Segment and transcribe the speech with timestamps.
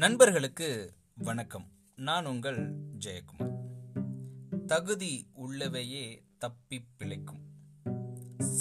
[0.00, 1.66] நண்பர்களுக்கு வணக்கம்.
[1.96, 4.64] நான் உங்கள் ஜெயக்குமார்.
[4.66, 7.40] தகுதி உள்ளவையே தப்பி பிழைக்கும்.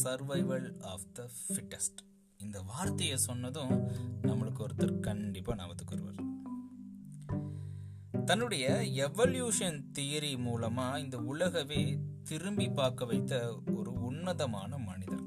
[0.03, 1.97] சர்வைவல் ஆஃப் த ஃபிட்டஸ்ட்
[2.37, 3.87] இந்த வார்த்தையை சொன்னதும்
[4.21, 6.37] நம்மளுக்கு ஒருத்தர் கண்டிப்பாக ஞாபகத்துக்கு வருவார்.
[8.25, 15.23] தன்னுடைய எவல்யூஷன் தியரி மூலமாக இந்த உலகவே திரும்பி பார்க்க வைத்த ஒரு உன்னதமான மனிதர்.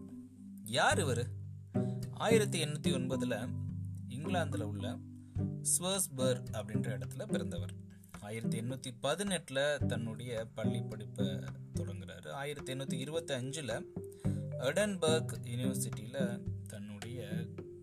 [0.65, 1.27] யார் இவர்?
[2.11, 3.49] ஆயிரத்தி எண்ணூற்றி ஒன்பதில்
[4.09, 4.99] இங்கிலாந்தில் உள்ள
[5.63, 7.75] ஸ்வர்ஸ்பர்க் அப்படின்ற இடத்துல பிறந்தவர்.
[8.21, 11.27] ஆயிரத்தி எண்ணூற்றி பதினெட்டில் தன்னுடைய பள்ளி படிப்பை
[11.75, 12.29] தொடங்குறாரு.
[12.29, 13.75] ஆயிரத்தி எண்ணூற்றி இருபத்தி அஞ்சில்
[14.59, 17.29] எடன்பர்க் யூனிவர்சிட்டியில் தன்னுடைய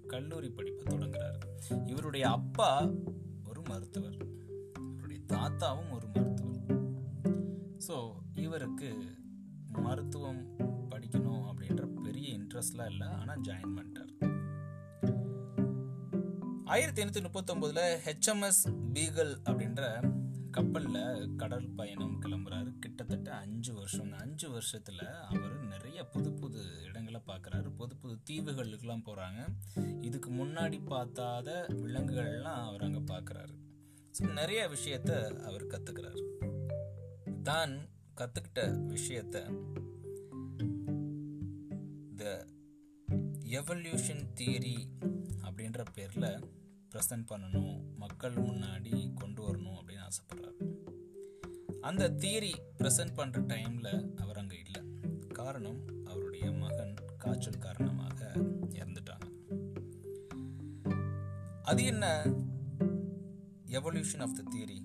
[0.08, 1.40] கல்லூரி படிப்பை தொடங்குறாரு.
[1.86, 2.90] இவருடைய அப்பா
[3.48, 4.18] ஒரு மருத்துவர்.
[4.80, 6.62] இவருடைய தாத்தாவும் ஒரு மருத்துவர்.
[7.88, 7.98] ஸோ
[8.34, 8.90] இவருக்கு
[9.68, 10.42] மருத்துவம்
[10.90, 13.08] படிக்கணும் அப்படின்ற பெரிய இன்ட்ரெஸ்ட்லாம் இல்லை.
[13.08, 14.09] ஆனால் ஜாயின் பண்ணிட்டார்.
[16.74, 17.54] ஆயிரத்தி எண்ணூத்தி முப்பத்தி
[18.06, 18.60] ஹெச்எம்எஸ்
[18.94, 19.84] பீகல் அப்படின்ற
[20.52, 22.80] கப்பலில் கடல் பயணம் கிளம்புறாரு.
[22.80, 24.04] கிட்டத்தட்ட அஞ்சு வருஷம்.
[24.04, 29.40] இந்த அஞ்சு வருஷத்தில் அவர் நிறைய புது புது இடங்களை பார்க்குறாரு புது புது தீவுகளுக்கெல்லாம் போகிறாங்க
[30.02, 33.56] இதுக்கு முன்னாடி பார்த்தாத விலங்குகள்லாம் அவர் அங்கே பார்க்குறாரு
[34.20, 36.22] ஸோ நிறைய விஷயத்த அவர் கத்துக்கிறார்.
[37.44, 37.76] தான்
[38.22, 38.62] கற்றுக்கிட்ட
[38.96, 39.46] விஷயத்த
[42.16, 42.48] த
[43.60, 44.78] எவல்யூஷன் தியரி
[45.60, 46.40] அப்படின்ற பேரில்
[46.92, 50.68] ப்ரெசன்ட் பண்ணணும் மக்கள் முன்னாடி கொண்டு வரணும் அப்படின்னு ஆசைப்படுறாரு.
[51.82, 54.82] அந்த தியரி ப்ரெசன்ட் பண்ணுற டைமில் அவர் அங்கே இல்லை.
[55.28, 58.32] காரணம் அவருடைய மகன் காய்ச்சல் காரணமாக
[58.70, 59.28] இறந்துட்டாங்க.
[61.64, 62.24] அது என்ன?
[63.66, 64.80] Evolution of the theory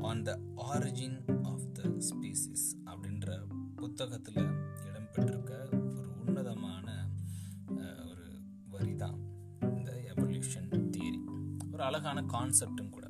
[0.00, 3.46] on the origin of the species அப்படின்ற
[3.76, 4.46] புத்தகத்தில்
[4.84, 5.77] இடம்பெற்றிருக்க
[12.08, 13.06] அழகான கான்செப்டும் கூட.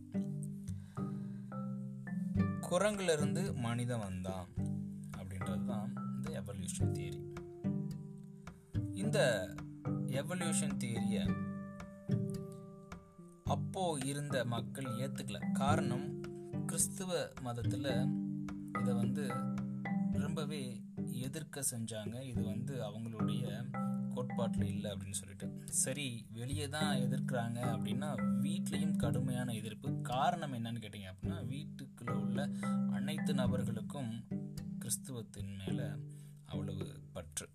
[2.70, 4.48] குரங்குல இருந்து மனிதன் வந்தான்
[5.18, 7.20] அப்படின்றது தான் இந்த எவல்யூஷன் தியரி
[8.94, 9.18] இந்த
[10.06, 11.24] எவல்யூஷன் தியரியை
[13.44, 15.38] அப்போ இருந்த மக்கள் ஏத்துக்கல.
[15.52, 16.06] காரணம்
[16.66, 17.12] கிறிஸ்துவ
[17.44, 17.86] மதத்துல
[18.80, 19.26] இதை வந்து
[20.12, 20.62] ரொம்பவே
[21.26, 22.16] எதிர்க்க செஞ்சாங்க.
[22.22, 23.44] இது வந்து அவங்களுடைய
[24.18, 25.46] கோட்பாட்டில் இல்லை அப்படின்னு சொல்லிட்டு.
[25.66, 28.08] சரி வெளியே தான் எதிர்க்கிறாங்க அப்படின்னா
[28.42, 30.00] வீட்லேயும் கடுமையான எதிர்ப்பு.
[30.00, 32.48] காரணம் என்னன்னு கேட்டிங்க அப்படின்னா வீட்டுக்குள்ள உள்ள
[32.90, 34.24] அனைத்து நபர்களுக்கும்
[34.78, 35.96] கிறிஸ்துவத்தின் மேல
[36.44, 37.48] அவ்வளவு பற்று.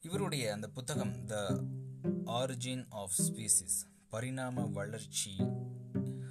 [0.00, 1.36] இவருடைய அந்த புத்தகம் த
[2.26, 3.78] ஆரிஜின் ஆஃப் ஸ்பீசிஸ்
[4.08, 5.36] பரிணாம வளர்ச்சி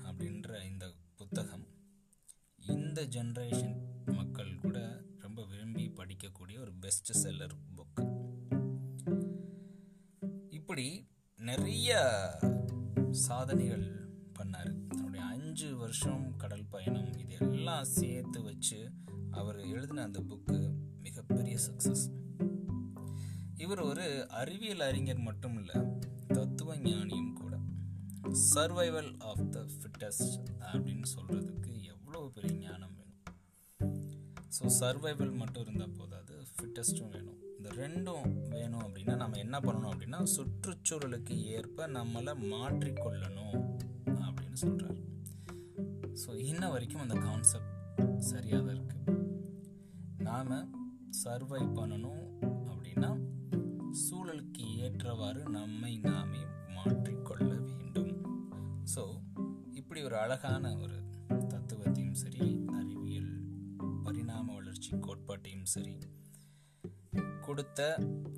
[0.03, 1.65] அப்படின்ற இந்த புத்தகம்
[2.67, 3.75] இந்த ஜென்ரேஷன்
[4.05, 5.03] மக்கள் கூட
[5.35, 8.03] ரொம்ப விரும்பி படிக்கக்கூடிய ஒரு பெஸ்ட் செல்லர் புக்
[10.49, 11.07] இப்படி
[11.37, 11.99] நிறைய
[13.11, 14.07] சாதனைகள்
[14.39, 14.87] பண்ணார்.
[14.87, 18.91] தன்னுடைய அஞ்சு வருஷம் கடல் பயணம் இது எல்லாம் சேர்த்து வச்சு
[19.31, 22.05] அவர் எழுதின அந்த புக்கு மிகப்பெரிய சக்சஸ்
[23.55, 25.81] இவர் ஒரு அறிவியல் அறிஞர் மட்டும் இல்லை
[26.27, 27.59] தத்துவ ஞானியும் கூட.
[28.55, 33.03] சர்வைவல் ஆஃப் த ஃபிட்டஸ்ட் அப்படின்னு சொல்றதுக்கு எவ்வளவு பெரிய ஞானம்
[34.55, 37.39] ஸோ சர்வைவல் மட்டும் இருந்தால் போதாது ஃபிட்டஸ்ட்டும் வேணும்.
[37.57, 43.57] இந்த ரெண்டும் வேணும் அப்படின்னா நம்ம என்ன பண்ணணும் அப்படின்னா சுற்றுச்சூழலுக்கு ஏற்ப நம்மளை மாற்றிக்கொள்ளணும்
[44.27, 44.99] அப்படின்னு சொல்கிறார்
[46.23, 47.73] ஸோ இன்ன வரைக்கும் அந்த கான்செப்ட்
[48.17, 49.13] சரியாக தான் இருக்குது
[50.17, 50.53] நாம்
[51.23, 52.23] சர்வை பண்ணணும்
[52.71, 53.11] அப்படின்னா
[54.05, 56.43] சூழலுக்கு ஏற்றவாறு நம்மை நாமே
[56.75, 58.13] மாற்றிக்கொள்ள வேண்டும்.
[58.95, 59.03] ஸோ
[59.71, 60.97] இப்படி ஒரு அழகான ஒரு
[65.73, 65.93] சரி
[67.41, 67.79] கொடுத்த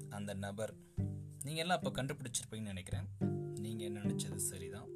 [0.09, 0.73] அந்த நபர்
[1.43, 3.07] நீங்கள் எல்லாம் அப்போ கண்டுபிடிச்சிருப்பீங்கன்னு நினைக்கிறேன்.
[3.59, 4.89] நீங்கள் என்ன நினச்சது சரிதான்.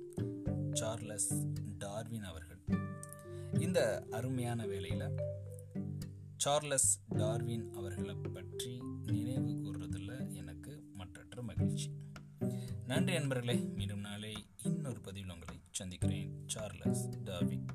[0.72, 1.31] சார்லஸ்
[1.78, 2.62] டார்வின் அவர்கள்.
[3.59, 3.80] இந்த
[4.12, 5.08] அருமையான வேலையில்
[6.38, 11.89] சார்லஸ் டார்வின் அவர்களை பற்றி நினைவு கூறுறதில் எனக்கு மற்றற்ற மகிழ்ச்சி.
[12.86, 14.33] நன்றி நண்பர்களே மீண்டும் நாளை
[14.63, 16.31] இன்னொரு பதிவில் உங்களை சந்திக்கிறேன்.
[16.48, 17.66] Charles Darwin.